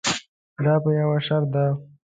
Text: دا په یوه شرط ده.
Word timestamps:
دا 0.65 0.73
په 0.83 0.89
یوه 0.99 1.17
شرط 1.27 1.47
ده. 1.53 1.65